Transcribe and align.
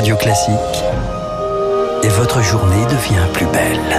Radio 0.00 0.16
Classique 0.16 0.82
et 2.02 2.08
votre 2.08 2.42
journée 2.42 2.86
devient 2.86 3.26
plus 3.34 3.44
belle. 3.44 3.98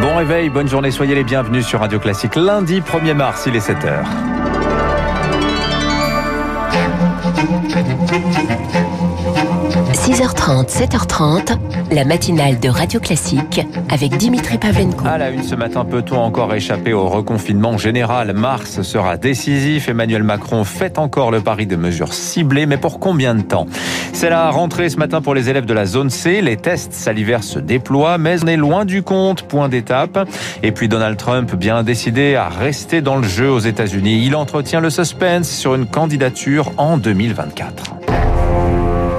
Bon 0.00 0.16
réveil, 0.16 0.48
bonne 0.48 0.66
journée, 0.66 0.90
soyez 0.90 1.14
les 1.14 1.24
bienvenus 1.24 1.66
sur 1.66 1.80
Radio 1.80 1.98
Classique. 1.98 2.36
Lundi 2.36 2.80
1er 2.80 3.12
mars, 3.12 3.44
il 3.46 3.54
est 3.54 3.58
7h. 3.58 4.02
6h30, 10.16 10.70
7h30, 10.70 11.58
la 11.92 12.06
matinale 12.06 12.58
de 12.58 12.70
Radio 12.70 12.98
Classique 13.00 13.60
avec 13.90 14.16
Dimitri 14.16 14.56
Pavlenko. 14.56 15.06
À 15.06 15.18
la 15.18 15.28
une 15.28 15.42
ce 15.42 15.54
matin, 15.54 15.84
peut-on 15.84 16.16
encore 16.16 16.54
échapper 16.54 16.94
au 16.94 17.06
reconfinement 17.06 17.76
général? 17.76 18.32
Mars 18.32 18.80
sera 18.80 19.18
décisif. 19.18 19.90
Emmanuel 19.90 20.22
Macron 20.22 20.64
fait 20.64 20.98
encore 20.98 21.30
le 21.30 21.42
pari 21.42 21.66
de 21.66 21.76
mesures 21.76 22.14
ciblées, 22.14 22.64
mais 22.64 22.78
pour 22.78 22.98
combien 22.98 23.34
de 23.34 23.42
temps? 23.42 23.66
C'est 24.14 24.30
la 24.30 24.48
rentrée 24.48 24.88
ce 24.88 24.96
matin 24.96 25.20
pour 25.20 25.34
les 25.34 25.50
élèves 25.50 25.66
de 25.66 25.74
la 25.74 25.84
zone 25.84 26.08
C. 26.08 26.40
Les 26.40 26.56
tests 26.56 26.94
salivaires 26.94 27.44
se 27.44 27.58
déploient, 27.58 28.16
mais 28.16 28.42
on 28.42 28.46
est 28.46 28.56
loin 28.56 28.86
du 28.86 29.02
compte. 29.02 29.42
Point 29.42 29.68
d'étape. 29.68 30.26
Et 30.62 30.72
puis 30.72 30.88
Donald 30.88 31.18
Trump, 31.18 31.54
bien 31.54 31.82
décidé 31.82 32.36
à 32.36 32.48
rester 32.48 33.02
dans 33.02 33.16
le 33.16 33.28
jeu 33.28 33.50
aux 33.50 33.58
États-Unis, 33.58 34.24
il 34.24 34.34
entretient 34.34 34.80
le 34.80 34.88
suspense 34.88 35.50
sur 35.50 35.74
une 35.74 35.84
candidature 35.84 36.72
en 36.78 36.96
2024. 36.96 37.96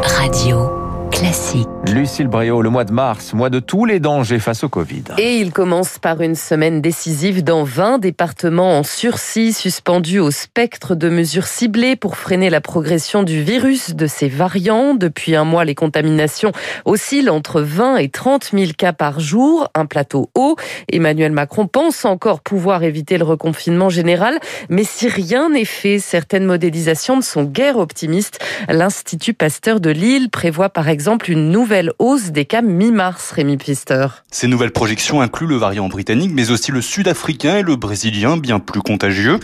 Radio 0.01 0.76
classique. 1.11 1.67
Lucille 1.93 2.27
Bréau, 2.27 2.61
le 2.61 2.69
mois 2.69 2.83
de 2.83 2.91
mars, 2.91 3.33
mois 3.33 3.49
de 3.49 3.59
tous 3.59 3.85
les 3.85 4.01
dangers 4.01 4.39
face 4.39 4.63
au 4.63 4.69
Covid. 4.69 5.03
Et 5.17 5.37
il 5.37 5.51
commence 5.51 5.99
par 5.99 6.21
une 6.21 6.35
semaine 6.35 6.81
décisive 6.81 7.43
dans 7.43 7.63
20 7.63 7.99
départements 7.99 8.77
en 8.77 8.83
sursis, 8.83 9.53
suspendus 9.53 10.19
au 10.19 10.29
spectre 10.31 10.95
de 10.95 11.07
mesures 11.07 11.47
ciblées 11.47 11.95
pour 11.95 12.17
freiner 12.17 12.49
la 12.49 12.59
progression 12.59 13.23
du 13.23 13.41
virus, 13.41 13.95
de 13.95 14.05
ses 14.05 14.27
variants. 14.27 14.95
Depuis 14.95 15.35
un 15.35 15.45
mois, 15.45 15.63
les 15.63 15.75
contaminations 15.75 16.51
oscillent 16.83 17.29
entre 17.29 17.61
20 17.61 17.97
et 17.97 18.09
30 18.09 18.49
000 18.51 18.71
cas 18.77 18.93
par 18.93 19.21
jour, 19.21 19.69
un 19.73 19.85
plateau 19.85 20.29
haut. 20.35 20.57
Emmanuel 20.91 21.31
Macron 21.31 21.67
pense 21.67 22.03
encore 22.03 22.41
pouvoir 22.41 22.83
éviter 22.83 23.17
le 23.17 23.23
reconfinement 23.23 23.89
général, 23.89 24.39
mais 24.69 24.83
si 24.83 25.07
rien 25.07 25.49
n'est 25.49 25.63
fait, 25.63 25.99
certaines 25.99 26.45
modélisations 26.45 27.15
ne 27.15 27.21
sont 27.21 27.43
guère 27.43 27.77
optimistes. 27.77 28.39
L'Institut 28.67 29.33
Pasteur 29.33 29.79
de 29.79 29.89
Lille 29.89 30.29
prévoit 30.29 30.69
par 30.69 30.89
exemple 30.89 30.96
une 31.27 31.49
nouvelle 31.51 31.91
hausse 31.99 32.31
des 32.31 32.45
cas 32.45 32.61
mi-mars, 32.61 33.31
Rémi 33.31 33.57
Pfister. 33.57 34.07
Ces 34.31 34.47
nouvelles 34.47 34.71
projections 34.71 35.21
incluent 35.21 35.47
le 35.47 35.55
variant 35.55 35.87
britannique, 35.87 36.31
mais 36.33 36.51
aussi 36.51 36.71
le 36.71 36.81
sud-africain 36.81 37.57
et 37.57 37.63
le 37.63 37.75
brésilien, 37.75 38.37
bien 38.37 38.59
plus 38.59 38.81
contagieux. 38.81 39.39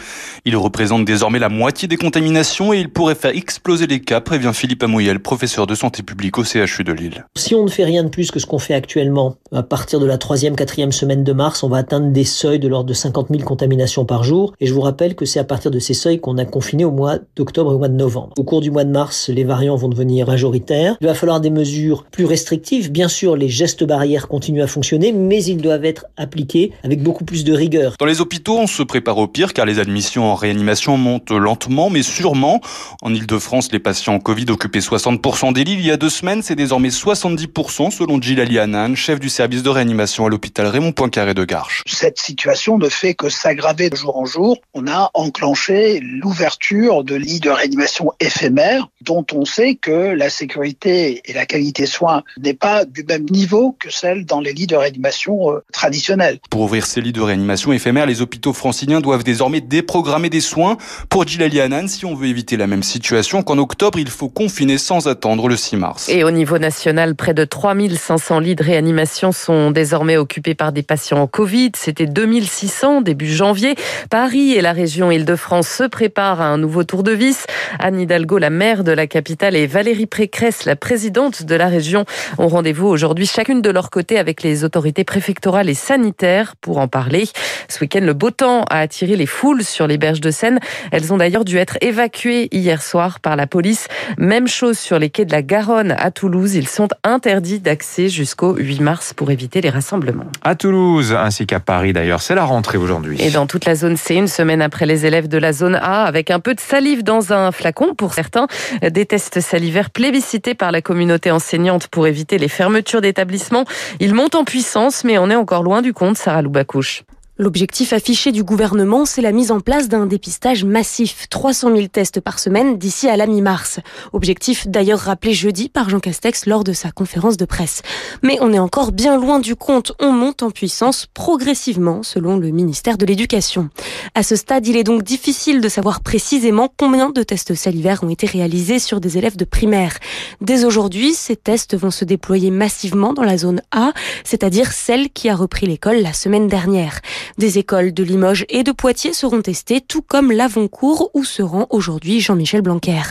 Ils 0.45 0.57
représentent 0.57 1.05
désormais 1.05 1.39
la 1.39 1.49
moitié 1.49 1.87
des 1.87 1.97
contaminations 1.97 2.73
et 2.73 2.79
ils 2.79 2.89
pourraient 2.89 3.15
faire 3.15 3.35
exploser 3.35 3.87
les 3.87 4.01
cas, 4.01 4.21
prévient 4.21 4.51
Philippe 4.53 4.83
Amouyel, 4.83 5.19
professeur 5.19 5.67
de 5.67 5.75
santé 5.75 6.03
publique 6.03 6.37
au 6.37 6.43
CHU 6.43 6.83
de 6.83 6.91
Lille. 6.91 7.25
Si 7.35 7.55
on 7.55 7.63
ne 7.63 7.69
fait 7.69 7.85
rien 7.85 8.03
de 8.03 8.09
plus 8.09 8.31
que 8.31 8.39
ce 8.39 8.45
qu'on 8.45 8.59
fait 8.59 8.73
actuellement, 8.73 9.37
à 9.53 9.61
partir 9.61 9.99
de 9.99 10.05
la 10.07 10.17
troisième, 10.17 10.55
quatrième 10.55 10.91
semaine 10.91 11.23
de 11.23 11.31
mars, 11.31 11.61
on 11.61 11.69
va 11.69 11.77
atteindre 11.77 12.11
des 12.11 12.23
seuils 12.23 12.57
de 12.57 12.67
l'ordre 12.67 12.89
de 12.89 12.93
50 12.93 13.27
000 13.29 13.43
contaminations 13.43 14.03
par 14.03 14.23
jour. 14.23 14.53
Et 14.59 14.65
je 14.65 14.73
vous 14.73 14.81
rappelle 14.81 15.13
que 15.13 15.25
c'est 15.25 15.39
à 15.39 15.43
partir 15.43 15.69
de 15.69 15.77
ces 15.77 15.93
seuils 15.93 16.19
qu'on 16.19 16.39
a 16.39 16.45
confiné 16.45 16.85
au 16.85 16.91
mois 16.91 17.19
d'octobre 17.35 17.71
et 17.71 17.75
au 17.75 17.77
mois 17.77 17.87
de 17.87 17.95
novembre. 17.95 18.33
Au 18.37 18.43
cours 18.43 18.61
du 18.61 18.71
mois 18.71 18.83
de 18.83 18.89
mars, 18.89 19.29
les 19.29 19.43
variants 19.43 19.75
vont 19.75 19.89
devenir 19.89 20.25
majoritaires. 20.25 20.97
Il 21.01 21.07
va 21.07 21.13
falloir 21.13 21.39
des 21.39 21.51
mesures 21.51 22.03
plus 22.11 22.25
restrictives. 22.25 22.91
Bien 22.91 23.07
sûr, 23.07 23.35
les 23.35 23.47
gestes 23.47 23.83
barrières 23.83 24.27
continuent 24.27 24.63
à 24.63 24.67
fonctionner, 24.67 25.11
mais 25.11 25.43
ils 25.43 25.57
doivent 25.57 25.85
être 25.85 26.05
appliqués 26.17 26.71
avec 26.83 27.03
beaucoup 27.03 27.23
plus 27.23 27.43
de 27.43 27.53
rigueur. 27.53 27.95
Dans 27.99 28.07
les 28.07 28.21
hôpitaux, 28.21 28.57
on 28.57 28.67
se 28.67 28.81
prépare 28.81 29.19
au 29.19 29.27
pire 29.27 29.53
car 29.53 29.67
les 29.67 29.77
admissions 29.77 30.31
en 30.31 30.35
réanimation 30.35 30.97
montent 30.97 31.31
lentement, 31.31 31.91
mais 31.91 32.01
sûrement. 32.01 32.59
En 33.03 33.13
Ile-de-France, 33.13 33.71
les 33.71 33.79
patients 33.79 34.19
Covid 34.19 34.45
occupaient 34.49 34.79
60% 34.79 35.53
des 35.53 35.63
lits 35.63 35.73
il 35.73 35.85
y 35.85 35.91
a 35.91 35.97
deux 35.97 36.09
semaines. 36.09 36.41
C'est 36.41 36.55
désormais 36.55 36.89
70% 36.89 37.91
selon 37.91 38.19
Gilali 38.19 38.57
Hanan, 38.57 38.95
chef 38.95 39.19
du 39.19 39.29
service 39.29 39.42
de 39.47 39.69
réanimation 39.69 40.25
à 40.25 40.29
l'hôpital 40.29 40.67
Raymond 40.67 40.93
Poincaré 40.93 41.33
de 41.33 41.43
Garches. 41.43 41.83
Cette 41.85 42.17
situation 42.17 42.77
ne 42.77 42.87
fait 42.87 43.13
que 43.13 43.29
s'aggraver 43.29 43.89
de 43.89 43.95
jour 43.95 44.17
en 44.17 44.25
jour. 44.25 44.57
On 44.73 44.87
a 44.87 45.11
enclenché 45.13 45.99
l'ouverture 45.99 47.03
de 47.03 47.15
lits 47.15 47.39
de 47.39 47.49
réanimation 47.49 48.13
éphémères 48.19 48.87
dont 49.01 49.25
on 49.33 49.43
sait 49.43 49.75
que 49.75 49.91
la 49.91 50.29
sécurité 50.29 51.21
et 51.25 51.33
la 51.33 51.45
qualité 51.45 51.85
soins 51.85 52.23
n'est 52.41 52.53
pas 52.53 52.85
du 52.85 53.03
même 53.03 53.25
niveau 53.29 53.75
que 53.79 53.91
celle 53.91 54.25
dans 54.25 54.39
les 54.39 54.53
lits 54.53 54.67
de 54.67 54.77
réanimation 54.77 55.51
euh, 55.51 55.59
traditionnels. 55.73 56.39
Pour 56.49 56.61
ouvrir 56.61 56.85
ces 56.85 57.01
lits 57.01 57.11
de 57.11 57.21
réanimation 57.21 57.73
éphémères, 57.73 58.05
les 58.05 58.21
hôpitaux 58.21 58.53
franciliens 58.53 59.01
doivent 59.01 59.23
désormais 59.23 59.61
déprogrammer 59.61 60.29
des 60.29 60.41
soins. 60.41 60.77
Pour 61.09 61.27
Gilali 61.27 61.59
Hanan, 61.59 61.87
si 61.87 62.05
on 62.05 62.15
veut 62.15 62.27
éviter 62.27 62.55
la 62.55 62.67
même 62.67 62.83
situation 62.83 63.43
qu'en 63.43 63.57
octobre, 63.57 63.99
il 63.99 64.09
faut 64.09 64.29
confiner 64.29 64.77
sans 64.77 65.07
attendre 65.07 65.49
le 65.49 65.57
6 65.57 65.75
mars. 65.75 66.09
Et 66.09 66.23
au 66.23 66.31
niveau 66.31 66.57
national, 66.57 67.15
près 67.15 67.33
de 67.33 67.43
3500 67.43 68.39
lits 68.39 68.55
de 68.55 68.63
réanimation 68.63 69.32
sont 69.33 69.71
désormais 69.71 70.17
occupés 70.17 70.55
par 70.55 70.71
des 70.71 70.83
patients 70.83 71.19
en 71.19 71.27
Covid. 71.27 71.71
C'était 71.75 72.05
2600 72.05 73.01
début 73.01 73.31
janvier. 73.31 73.75
Paris 74.09 74.53
et 74.53 74.61
la 74.61 74.71
région 74.71 75.11
Île-de-France 75.11 75.67
se 75.67 75.83
préparent 75.83 76.41
à 76.41 76.45
un 76.45 76.57
nouveau 76.57 76.83
tour 76.83 77.03
de 77.03 77.11
vis. 77.11 77.45
Anne 77.79 77.99
Hidalgo, 77.99 78.37
la 78.37 78.49
maire 78.49 78.83
de 78.83 78.91
la 78.91 79.07
capitale, 79.07 79.55
et 79.55 79.67
Valérie 79.67 80.05
Pécresse, 80.05 80.65
la 80.65 80.75
présidente 80.75 81.43
de 81.43 81.55
la 81.55 81.67
région, 81.67 82.05
ont 82.37 82.47
rendez-vous 82.47 82.87
aujourd'hui 82.87 83.25
chacune 83.25 83.61
de 83.61 83.69
leur 83.69 83.89
côté 83.89 84.17
avec 84.17 84.43
les 84.43 84.63
autorités 84.63 85.03
préfectorales 85.03 85.69
et 85.69 85.73
sanitaires 85.73 86.55
pour 86.61 86.77
en 86.77 86.87
parler. 86.87 87.25
Ce 87.67 87.79
week-end, 87.79 88.01
le 88.01 88.13
beau 88.13 88.31
temps 88.31 88.63
a 88.69 88.79
attiré 88.79 89.15
les 89.15 89.25
foules 89.25 89.63
sur 89.63 89.87
les 89.87 89.97
berges 89.97 90.21
de 90.21 90.31
Seine. 90.31 90.59
Elles 90.91 91.11
ont 91.11 91.17
d'ailleurs 91.17 91.45
dû 91.45 91.57
être 91.57 91.77
évacuées 91.81 92.47
hier 92.51 92.81
soir 92.81 93.19
par 93.19 93.35
la 93.35 93.47
police. 93.47 93.87
Même 94.17 94.47
chose 94.47 94.77
sur 94.77 94.99
les 94.99 95.09
quais 95.09 95.25
de 95.25 95.31
la 95.31 95.41
Garonne 95.41 95.95
à 95.97 96.11
Toulouse. 96.11 96.55
Ils 96.55 96.67
sont 96.67 96.87
interdits 97.03 97.59
d'accès 97.59 98.09
jusqu'au 98.09 98.55
8 98.55 98.81
mars 98.81 99.13
pour 99.13 99.22
éviter 99.31 99.61
les 99.61 99.69
rassemblements. 99.69 100.25
À 100.41 100.55
Toulouse, 100.55 101.13
ainsi 101.17 101.45
qu'à 101.45 101.59
Paris 101.59 101.93
d'ailleurs, 101.93 102.21
c'est 102.21 102.35
la 102.35 102.45
rentrée 102.45 102.77
aujourd'hui. 102.77 103.21
Et 103.21 103.31
dans 103.31 103.45
toute 103.45 103.65
la 103.65 103.75
zone 103.75 103.97
C, 103.97 104.15
une 104.15 104.27
semaine 104.27 104.61
après 104.61 104.85
les 104.85 105.05
élèves 105.05 105.27
de 105.27 105.37
la 105.37 105.53
zone 105.53 105.75
A, 105.75 106.03
avec 106.03 106.31
un 106.31 106.39
peu 106.39 106.53
de 106.53 106.59
salive 106.59 107.03
dans 107.03 107.33
un 107.33 107.51
flacon 107.51 107.95
pour 107.95 108.13
certains, 108.13 108.47
des 108.81 109.05
tests 109.05 109.39
salivaires 109.39 109.89
plébiscités 109.89 110.55
par 110.55 110.71
la 110.71 110.81
communauté 110.81 111.31
enseignante 111.31 111.87
pour 111.87 112.07
éviter 112.07 112.37
les 112.37 112.47
fermetures 112.47 113.01
d'établissements. 113.01 113.65
Ils 113.99 114.13
montent 114.13 114.35
en 114.35 114.43
puissance, 114.43 115.03
mais 115.03 115.17
on 115.17 115.29
est 115.29 115.35
encore 115.35 115.63
loin 115.63 115.81
du 115.81 115.93
compte, 115.93 116.17
Sarah 116.17 116.41
Loubacouche. 116.41 117.03
L'objectif 117.43 117.91
affiché 117.91 118.31
du 118.31 118.41
gouvernement, 118.41 119.03
c'est 119.03 119.21
la 119.21 119.33
mise 119.33 119.51
en 119.51 119.59
place 119.59 119.89
d'un 119.89 120.05
dépistage 120.05 120.63
massif, 120.63 121.27
300 121.29 121.75
000 121.75 121.87
tests 121.87 122.21
par 122.21 122.39
semaine 122.39 122.77
d'ici 122.77 123.09
à 123.09 123.17
la 123.17 123.27
mi-mars. 123.27 123.81
Objectif 124.13 124.65
d'ailleurs 124.65 124.99
rappelé 124.99 125.33
jeudi 125.33 125.67
par 125.67 125.89
Jean 125.89 125.99
Castex 125.99 126.45
lors 126.45 126.63
de 126.63 126.71
sa 126.71 126.91
conférence 126.91 127.35
de 127.35 127.43
presse. 127.43 127.81
Mais 128.21 128.37
on 128.39 128.53
est 128.53 128.59
encore 128.59 128.93
bien 128.93 129.19
loin 129.19 129.39
du 129.39 129.57
compte. 129.57 129.91
On 129.99 130.13
monte 130.13 130.41
en 130.41 130.51
puissance 130.51 131.07
progressivement, 131.13 132.01
selon 132.01 132.37
le 132.37 132.49
ministère 132.51 132.97
de 132.97 133.05
l'Éducation. 133.05 133.67
À 134.15 134.23
ce 134.23 134.37
stade, 134.37 134.65
il 134.65 134.77
est 134.77 134.85
donc 134.85 135.03
difficile 135.03 135.59
de 135.59 135.67
savoir 135.67 135.99
précisément 135.99 136.69
combien 136.77 137.09
de 137.09 137.23
tests 137.23 137.55
salivaires 137.55 138.05
ont 138.05 138.09
été 138.09 138.25
réalisés 138.25 138.79
sur 138.79 139.01
des 139.01 139.17
élèves 139.17 139.35
de 139.35 139.43
primaire. 139.43 139.97
Dès 140.39 140.63
aujourd'hui, 140.63 141.13
ces 141.13 141.35
tests 141.35 141.75
vont 141.75 141.91
se 141.91 142.05
déployer 142.05 142.51
massivement 142.51 143.11
dans 143.11 143.23
la 143.23 143.37
zone 143.37 143.61
A, 143.71 143.91
c'est-à-dire 144.23 144.71
celle 144.71 145.09
qui 145.09 145.27
a 145.27 145.35
repris 145.35 145.65
l'école 145.65 145.97
la 145.97 146.13
semaine 146.13 146.47
dernière. 146.47 147.01
Des 147.37 147.57
écoles 147.57 147.93
de 147.93 148.03
Limoges 148.03 148.45
et 148.49 148.63
de 148.63 148.71
Poitiers 148.71 149.13
seront 149.13 149.41
testées, 149.41 149.81
tout 149.81 150.03
comme 150.03 150.31
l'Avoncourt 150.31 151.09
où 151.15 151.23
se 151.23 151.41
rend 151.41 151.65
aujourd'hui 151.71 152.19
Jean-Michel 152.19 152.61
Blanquer. 152.61 153.01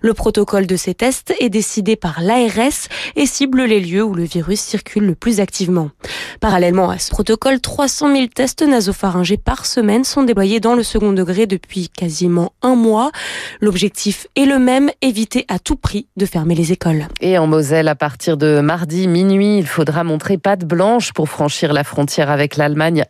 Le 0.00 0.14
protocole 0.14 0.66
de 0.66 0.76
ces 0.76 0.94
tests 0.94 1.34
est 1.40 1.48
décidé 1.48 1.96
par 1.96 2.20
l'ARS 2.20 2.88
et 3.16 3.26
cible 3.26 3.64
les 3.64 3.80
lieux 3.80 4.04
où 4.04 4.14
le 4.14 4.24
virus 4.24 4.60
circule 4.60 5.06
le 5.06 5.14
plus 5.14 5.40
activement. 5.40 5.90
Parallèlement 6.40 6.90
à 6.90 6.98
ce 6.98 7.10
protocole, 7.10 7.60
300 7.60 8.14
000 8.14 8.26
tests 8.26 8.62
nasopharyngés 8.62 9.38
par 9.38 9.66
semaine 9.66 10.04
sont 10.04 10.22
déployés 10.22 10.60
dans 10.60 10.74
le 10.74 10.82
second 10.82 11.12
degré 11.12 11.46
depuis 11.46 11.88
quasiment 11.88 12.52
un 12.62 12.76
mois. 12.76 13.10
L'objectif 13.60 14.26
est 14.36 14.44
le 14.44 14.58
même, 14.58 14.90
éviter 15.02 15.44
à 15.48 15.58
tout 15.58 15.76
prix 15.76 16.06
de 16.16 16.26
fermer 16.26 16.54
les 16.54 16.72
écoles. 16.72 17.06
Et 17.20 17.38
en 17.38 17.46
Moselle, 17.46 17.88
à 17.88 17.94
partir 17.94 18.36
de 18.36 18.60
mardi 18.60 19.08
minuit, 19.08 19.58
il 19.58 19.66
faudra 19.66 20.04
montrer 20.04 20.38
patte 20.38 20.64
blanche 20.64 21.12
pour 21.12 21.28
franchir 21.28 21.72
la 21.72 21.82
frontière 21.82 22.30
avec 22.30 22.56
l'Allemagne. 22.56 23.04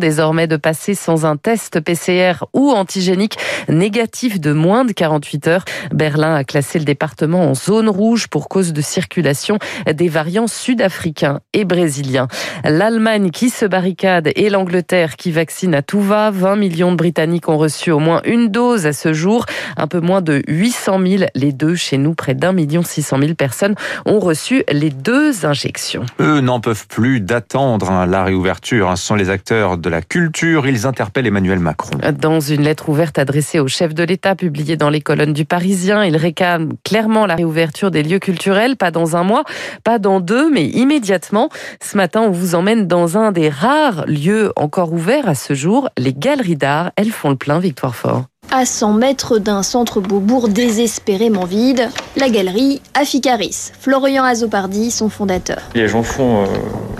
Désormais 0.00 0.46
de 0.46 0.56
passer 0.56 0.94
sans 0.94 1.24
un 1.24 1.36
test 1.36 1.80
PCR 1.80 2.44
ou 2.52 2.72
antigénique 2.72 3.38
négatif 3.68 4.40
de 4.40 4.52
moins 4.52 4.84
de 4.84 4.92
48 4.92 5.48
heures. 5.48 5.64
Berlin 5.92 6.34
a 6.34 6.42
classé 6.42 6.78
le 6.80 6.84
département 6.84 7.48
en 7.48 7.54
zone 7.54 7.88
rouge 7.88 8.26
pour 8.26 8.48
cause 8.48 8.72
de 8.72 8.80
circulation 8.80 9.58
des 9.86 10.08
variants 10.08 10.48
sud-africains 10.48 11.40
et 11.52 11.64
brésiliens. 11.64 12.26
L'Allemagne 12.64 13.30
qui 13.30 13.48
se 13.48 13.64
barricade 13.64 14.30
et 14.34 14.50
l'Angleterre 14.50 15.14
qui 15.14 15.30
vaccine 15.30 15.74
à 15.74 15.82
tout 15.82 16.00
va. 16.00 16.32
20 16.32 16.56
millions 16.56 16.90
de 16.90 16.96
Britanniques 16.96 17.48
ont 17.48 17.58
reçu 17.58 17.92
au 17.92 18.00
moins 18.00 18.22
une 18.24 18.48
dose 18.48 18.86
à 18.86 18.92
ce 18.92 19.12
jour. 19.12 19.46
Un 19.76 19.86
peu 19.86 20.00
moins 20.00 20.20
de 20.20 20.42
800 20.48 21.00
000, 21.06 21.24
les 21.34 21.52
deux 21.52 21.76
chez 21.76 21.96
nous, 21.96 22.14
près 22.14 22.34
d'un 22.34 22.52
million 22.52 22.82
600 22.82 23.18
000 23.20 23.34
personnes 23.34 23.76
ont 24.04 24.18
reçu 24.18 24.64
les 24.70 24.90
deux 24.90 25.46
injections. 25.46 26.06
Eux 26.20 26.40
n'en 26.40 26.60
peuvent 26.60 26.88
plus 26.88 27.20
d'attendre 27.20 27.90
hein, 27.90 28.06
la 28.06 28.24
réouverture. 28.24 28.90
Ce 28.96 29.06
sont 29.06 29.14
les 29.14 29.30
acteurs 29.30 29.43
acteurs 29.44 29.76
de 29.76 29.90
la 29.90 30.00
culture. 30.00 30.66
Ils 30.66 30.86
interpellent 30.86 31.26
Emmanuel 31.26 31.58
Macron. 31.58 31.98
Dans 32.18 32.40
une 32.40 32.62
lettre 32.62 32.88
ouverte 32.88 33.18
adressée 33.18 33.60
au 33.60 33.68
chef 33.68 33.92
de 33.92 34.02
l'État, 34.02 34.34
publiée 34.34 34.78
dans 34.78 34.88
les 34.88 35.02
colonnes 35.02 35.34
du 35.34 35.44
Parisien, 35.44 36.02
ils 36.02 36.16
réclament 36.16 36.72
clairement 36.82 37.26
la 37.26 37.34
réouverture 37.34 37.90
des 37.90 38.02
lieux 38.02 38.20
culturels, 38.20 38.76
pas 38.76 38.90
dans 38.90 39.16
un 39.16 39.22
mois, 39.22 39.44
pas 39.84 39.98
dans 39.98 40.20
deux, 40.20 40.50
mais 40.50 40.64
immédiatement. 40.64 41.50
Ce 41.82 41.94
matin, 41.94 42.22
on 42.22 42.30
vous 42.30 42.54
emmène 42.54 42.86
dans 42.86 43.18
un 43.18 43.32
des 43.32 43.50
rares 43.50 44.06
lieux 44.06 44.50
encore 44.56 44.94
ouverts 44.94 45.28
à 45.28 45.34
ce 45.34 45.52
jour, 45.52 45.90
les 45.98 46.14
galeries 46.14 46.56
d'art. 46.56 46.92
Elles 46.96 47.12
font 47.12 47.28
le 47.28 47.36
plein, 47.36 47.58
Victoire 47.58 47.94
Fort. 47.94 48.24
À 48.50 48.64
100 48.64 48.94
mètres 48.94 49.38
d'un 49.38 49.62
centre 49.62 50.00
Beaubourg 50.00 50.48
désespérément 50.48 51.44
vide, 51.44 51.90
la 52.16 52.30
galerie 52.30 52.80
Aficaris. 52.94 53.72
Florian 53.78 54.24
Azopardi, 54.24 54.90
son 54.90 55.10
fondateur. 55.10 55.58
Les 55.74 55.88
gens 55.88 56.02
font 56.02 56.44
euh, 56.44 56.46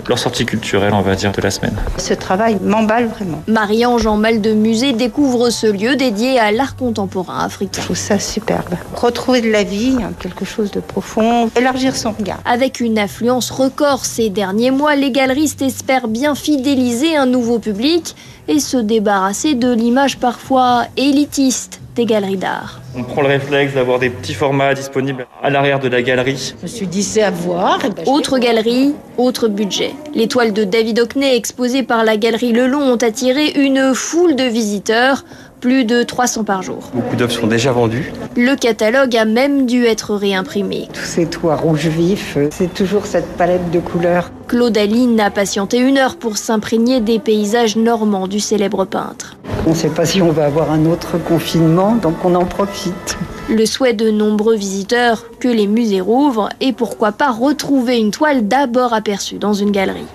leur 0.07 0.19
sortie 0.19 0.45
culturelle, 0.45 0.93
on 0.93 1.01
va 1.01 1.15
dire, 1.15 1.31
de 1.31 1.41
la 1.41 1.51
semaine. 1.51 1.75
Ce 1.97 2.13
travail 2.13 2.57
m'emballe 2.61 3.07
vraiment. 3.07 3.41
Marie-Ange 3.47 4.05
en 4.07 4.17
mal 4.17 4.41
de 4.41 4.53
musée 4.53 4.93
découvre 4.93 5.49
ce 5.49 5.67
lieu 5.67 5.95
dédié 5.95 6.39
à 6.39 6.51
l'art 6.51 6.75
contemporain 6.75 7.45
africain. 7.45 7.81
Je 7.81 7.85
trouve 7.85 7.97
ça 7.97 8.19
superbe. 8.19 8.75
Retrouver 8.95 9.41
de 9.41 9.49
la 9.49 9.63
vie, 9.63 9.97
quelque 10.19 10.45
chose 10.45 10.71
de 10.71 10.79
profond, 10.79 11.49
élargir 11.57 11.95
son 11.95 12.11
regard. 12.11 12.39
Avec 12.45 12.79
une 12.79 12.97
affluence 12.97 13.51
record 13.51 14.05
ces 14.05 14.29
derniers 14.29 14.71
mois, 14.71 14.95
les 14.95 15.11
galeristes 15.11 15.61
espèrent 15.61 16.07
bien 16.07 16.35
fidéliser 16.35 17.15
un 17.15 17.25
nouveau 17.25 17.59
public 17.59 18.15
et 18.47 18.59
se 18.59 18.77
débarrasser 18.77 19.55
de 19.55 19.71
l'image 19.71 20.17
parfois 20.17 20.85
élitiste 20.97 21.79
des 21.95 22.05
galeries 22.05 22.37
d'art. 22.37 22.81
On 22.95 23.03
prend 23.03 23.21
le 23.21 23.29
réflexe 23.29 23.73
d'avoir 23.73 23.99
des 23.99 24.09
petits 24.09 24.33
formats 24.33 24.73
disponibles 24.73 25.25
à 25.41 25.49
l'arrière 25.49 25.79
de 25.79 25.87
la 25.87 26.01
galerie. 26.01 26.53
Je 26.57 26.63
me 26.63 26.67
suis 26.67 26.87
dit 26.87 27.03
c'est 27.03 27.23
à 27.23 27.31
voir. 27.31 27.79
Ben, 27.79 28.03
autre 28.05 28.37
galerie, 28.37 28.93
autre 29.17 29.47
budget. 29.47 29.93
Les 30.13 30.27
toiles 30.27 30.53
de 30.53 30.63
David 30.65 30.99
Hockney 30.99 31.35
exposées 31.35 31.83
par 31.83 32.03
la 32.03 32.17
galerie 32.17 32.51
Lelon 32.51 32.81
ont 32.81 32.97
attiré 32.97 33.51
une 33.55 33.93
foule 33.93 34.35
de 34.35 34.43
visiteurs 34.43 35.23
plus 35.61 35.85
de 35.85 36.03
300 36.03 36.43
par 36.43 36.61
jour. 36.61 36.91
Beaucoup 36.93 37.15
d'œuvres 37.15 37.31
sont 37.31 37.47
déjà 37.47 37.71
vendues. 37.71 38.11
Le 38.35 38.55
catalogue 38.55 39.15
a 39.15 39.25
même 39.25 39.65
dû 39.65 39.85
être 39.85 40.13
réimprimé. 40.13 40.87
Tous 40.93 41.05
ces 41.05 41.25
toits 41.25 41.55
rouges 41.55 41.87
vifs, 41.87 42.37
c'est 42.51 42.73
toujours 42.73 43.05
cette 43.05 43.35
palette 43.37 43.71
de 43.71 43.79
couleurs. 43.79 44.31
Claude 44.47 44.77
Aline 44.77 45.19
a 45.19 45.31
patienté 45.31 45.79
une 45.79 45.97
heure 45.97 46.17
pour 46.17 46.37
s'imprégner 46.37 47.01
des 47.01 47.19
paysages 47.19 47.77
normands 47.77 48.27
du 48.27 48.39
célèbre 48.39 48.85
peintre. 48.85 49.34
On 49.67 49.71
ne 49.71 49.75
sait 49.75 49.89
pas 49.89 50.05
si 50.05 50.21
on 50.21 50.31
va 50.31 50.45
avoir 50.45 50.71
un 50.71 50.85
autre 50.85 51.17
confinement, 51.17 51.95
donc 51.95 52.23
on 52.23 52.35
en 52.35 52.45
profite. 52.45 53.17
Le 53.49 53.65
souhait 53.65 53.93
de 53.93 54.11
nombreux 54.11 54.55
visiteurs 54.55 55.25
que 55.39 55.47
les 55.47 55.65
musées 55.65 56.01
rouvrent 56.01 56.49
et 56.61 56.71
pourquoi 56.71 57.11
pas 57.11 57.31
retrouver 57.31 57.97
une 57.97 58.11
toile 58.11 58.47
d'abord 58.47 58.93
aperçue 58.93 59.37
dans 59.37 59.53
une 59.53 59.71
galerie. 59.71 60.05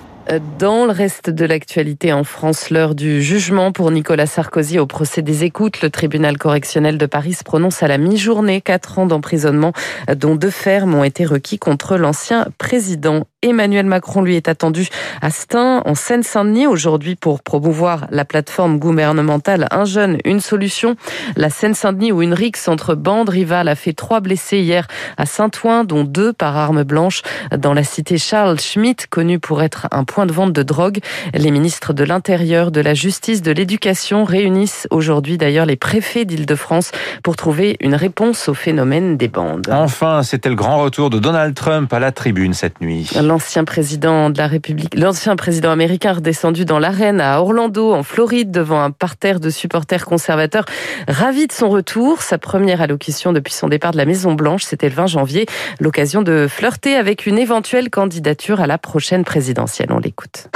Dans 0.60 0.84
le 0.84 0.92
reste 0.92 1.30
de 1.30 1.44
l'actualité 1.44 2.12
en 2.12 2.22
France, 2.22 2.70
l'heure 2.70 2.94
du 2.94 3.20
jugement 3.20 3.72
pour 3.72 3.90
Nicolas 3.90 4.26
Sarkozy 4.26 4.78
au 4.78 4.86
procès 4.86 5.22
des 5.22 5.42
écoutes, 5.42 5.82
le 5.82 5.90
tribunal 5.90 6.38
correctionnel 6.38 6.98
de 6.98 7.06
Paris 7.06 7.32
se 7.32 7.42
prononce 7.42 7.82
à 7.82 7.88
la 7.88 7.98
mi-journée. 7.98 8.60
Quatre 8.60 9.00
ans 9.00 9.06
d'emprisonnement, 9.06 9.72
dont 10.16 10.36
deux 10.36 10.50
fermes 10.50 10.94
ont 10.94 11.02
été 11.02 11.24
requis 11.24 11.58
contre 11.58 11.96
l'ancien 11.96 12.46
président. 12.58 13.24
Emmanuel 13.42 13.86
Macron, 13.86 14.20
lui, 14.20 14.36
est 14.36 14.48
attendu 14.48 14.88
à 15.22 15.30
Stein, 15.30 15.80
en 15.86 15.94
Seine-Saint-Denis, 15.94 16.66
aujourd'hui 16.66 17.16
pour 17.16 17.42
promouvoir 17.42 18.06
la 18.10 18.26
plateforme 18.26 18.78
gouvernementale 18.78 19.66
Un 19.70 19.86
jeune, 19.86 20.18
une 20.26 20.40
solution. 20.40 20.94
La 21.36 21.48
Seine-Saint-Denis, 21.48 22.12
où 22.12 22.20
une 22.20 22.34
rixe 22.34 22.68
entre 22.68 22.94
bandes 22.94 23.30
rivales 23.30 23.68
a 23.68 23.76
fait 23.76 23.94
trois 23.94 24.20
blessés 24.20 24.58
hier 24.58 24.86
à 25.16 25.24
Saint-Ouen, 25.24 25.84
dont 25.84 26.04
deux 26.04 26.34
par 26.34 26.54
arme 26.58 26.82
blanche. 26.82 27.22
Dans 27.56 27.72
la 27.72 27.82
cité 27.82 28.18
Charles 28.18 28.60
Schmitt, 28.60 29.06
connu 29.06 29.38
pour 29.38 29.62
être 29.62 29.88
un 29.90 30.04
point 30.04 30.26
de 30.26 30.32
vente 30.32 30.52
de 30.52 30.62
drogue, 30.62 30.98
les 31.32 31.50
ministres 31.50 31.94
de 31.94 32.04
l'Intérieur, 32.04 32.70
de 32.70 32.82
la 32.82 32.92
Justice, 32.92 33.40
de 33.40 33.52
l'Éducation 33.52 34.24
réunissent 34.24 34.86
aujourd'hui 34.90 35.38
d'ailleurs 35.38 35.64
les 35.64 35.76
préfets 35.76 36.26
d'Île-de-France 36.26 36.92
pour 37.22 37.36
trouver 37.36 37.78
une 37.80 37.94
réponse 37.94 38.50
au 38.50 38.54
phénomène 38.54 39.16
des 39.16 39.28
bandes. 39.28 39.66
Enfin, 39.72 40.22
c'était 40.22 40.50
le 40.50 40.56
grand 40.56 40.82
retour 40.82 41.08
de 41.08 41.18
Donald 41.18 41.54
Trump 41.54 41.90
à 41.94 42.00
la 42.00 42.12
tribune 42.12 42.52
cette 42.52 42.82
nuit 42.82 43.10
l'ancien 43.30 43.62
président 43.62 44.28
de 44.28 44.38
la 44.38 44.48
République, 44.48 44.92
l'ancien 44.96 45.36
président 45.36 45.70
américain 45.70 46.14
redescendu 46.14 46.64
dans 46.64 46.80
l'arène 46.80 47.20
à 47.20 47.40
Orlando, 47.40 47.92
en 47.92 48.02
Floride, 48.02 48.50
devant 48.50 48.82
un 48.82 48.90
parterre 48.90 49.38
de 49.38 49.50
supporters 49.50 50.04
conservateurs, 50.04 50.64
ravi 51.06 51.46
de 51.46 51.52
son 51.52 51.68
retour. 51.68 52.22
Sa 52.22 52.38
première 52.38 52.82
allocution 52.82 53.32
depuis 53.32 53.52
son 53.52 53.68
départ 53.68 53.92
de 53.92 53.98
la 53.98 54.04
Maison 54.04 54.32
Blanche, 54.32 54.64
c'était 54.64 54.88
le 54.88 54.96
20 54.96 55.06
janvier, 55.06 55.46
l'occasion 55.78 56.22
de 56.22 56.48
flirter 56.50 56.96
avec 56.96 57.24
une 57.24 57.38
éventuelle 57.38 57.88
candidature 57.88 58.60
à 58.60 58.66
la 58.66 58.78
prochaine 58.78 59.22
présidentielle. 59.22 59.92
On 59.92 60.00
l'écoute. 60.00 60.48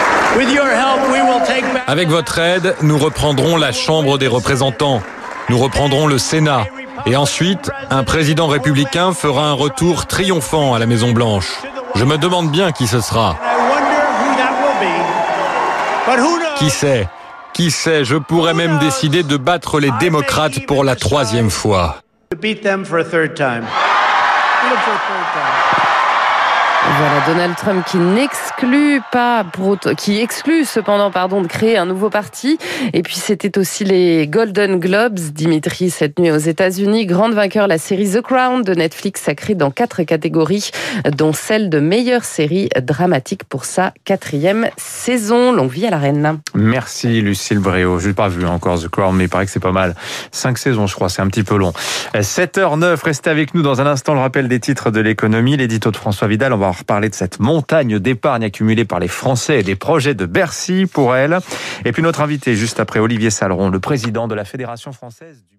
Avec 1.87 2.09
votre 2.09 2.41
aide, 2.41 2.75
nous 2.83 2.99
reprendrons 2.99 3.57
la 3.57 3.71
Chambre 3.71 4.19
des 4.19 4.27
représentants. 4.27 5.01
Nous 5.49 5.59
reprendrons 5.59 6.09
le 6.09 6.19
Sénat. 6.19 6.67
Et 7.07 7.15
ensuite, 7.15 7.71
un 7.91 8.03
président 8.03 8.49
républicain 8.49 9.13
fera 9.13 9.47
un 9.47 9.53
retour 9.53 10.07
triomphant 10.07 10.75
à 10.75 10.81
la 10.81 10.87
Maison 10.87 11.13
Blanche. 11.13 11.63
Je 11.97 12.05
me 12.05 12.19
demande 12.19 12.51
bien 12.51 12.73
qui 12.73 12.87
ce 12.87 13.01
sera. 13.01 13.37
Qui 16.57 16.71
sait? 16.71 17.09
Qui 17.53 17.71
sait? 17.71 18.05
Je 18.05 18.17
pourrais 18.17 18.55
même 18.55 18.79
décider 18.79 19.23
de 19.23 19.37
battre 19.37 19.79
les 19.79 19.91
démocrates 20.01 20.67
pour 20.67 20.83
la 20.85 20.97
troisième 20.97 21.51
fois. 21.51 21.97
Voilà, 26.87 27.27
Donald 27.27 27.57
Trump 27.57 27.85
qui 27.87 27.97
n'exclut 27.97 29.01
pas, 29.11 29.45
qui 29.97 30.21
exclut 30.21 30.65
cependant, 30.65 31.11
pardon, 31.11 31.41
de 31.41 31.47
créer 31.47 31.77
un 31.77 31.87
nouveau 31.87 32.11
parti. 32.11 32.59
Et 32.93 33.03
puis 33.03 33.17
c'était 33.17 33.59
aussi 33.59 33.85
les 33.85 34.27
Golden 34.27 34.79
Globes, 34.79 35.19
Dimitri, 35.19 35.91
cette 35.91 36.19
nuit 36.19 36.31
aux 36.31 36.37
États-Unis. 36.37 37.07
Grande 37.07 37.33
vainqueur, 37.33 37.67
la 37.69 37.79
série 37.79 38.11
The 38.11 38.21
Crown 38.21 38.63
de 38.63 38.75
Netflix, 38.75 39.23
sacrée 39.23 39.55
dans 39.55 39.71
quatre 39.71 40.03
catégories, 40.03 40.71
dont 41.17 41.33
celle 41.33 41.71
de 41.71 41.81
meilleure 41.81 42.25
série 42.25 42.69
dramatique 42.81 43.45
pour 43.45 43.65
sa 43.65 43.93
quatrième 44.05 44.69
saison. 44.77 45.53
Longue 45.53 45.71
vie 45.71 45.87
à 45.87 45.91
la 45.91 45.99
reine. 45.99 46.41
Merci 46.55 47.23
Lucille 47.23 47.59
Bréau. 47.59 47.99
Je 47.99 48.09
n'ai 48.09 48.15
pas 48.15 48.29
vu 48.29 48.47
encore 48.47 48.79
The 48.81 48.89
Crown, 48.89 49.17
mais 49.17 49.25
il 49.25 49.31
paraît 49.31 49.47
que 49.47 49.53
c'est 49.53 49.59
pas 49.59 49.73
mal. 49.73 49.95
Cinq 50.33 50.59
saisons, 50.59 50.87
je 50.87 50.95
crois, 50.95 51.09
c'est 51.09 51.23
un 51.23 51.29
petit 51.29 51.45
peu 51.45 51.57
long. 51.57 51.73
7h09, 52.15 53.03
restez 53.03 53.31
avec 53.31 53.55
nous 53.55 53.63
dans 53.63 53.81
un 53.81 53.87
instant 53.87 54.15
le 54.15 54.21
rappel 54.21 54.49
des 54.49 54.61
titres 54.61 54.91
de 54.91 55.01
l'économie, 55.01 55.57
l'édito 55.57 55.91
de 55.91 55.97
François 55.97 56.29
Vidal. 56.29 56.53
Reparler 56.75 57.09
de 57.09 57.15
cette 57.15 57.41
montagne 57.41 57.99
d'épargne 57.99 58.45
accumulée 58.45 58.85
par 58.85 59.01
les 59.01 59.09
Français 59.09 59.61
et 59.61 59.63
des 59.63 59.77
projets 59.77 60.15
de 60.15 60.27
Bercy 60.27 60.87
pour 60.87 61.17
elle. 61.17 61.39
Et 61.85 61.93
puis 61.93 62.03
notre 62.03 62.21
invité 62.21 62.55
juste 62.55 62.81
après 62.81 63.01
Olivier 63.01 63.31
Saleron, 63.31 63.71
le 63.71 63.81
président 63.81 64.29
de 64.29 64.35
la 64.35 64.45
Fédération 64.45 64.93
française 64.93 65.45
du 65.51 65.54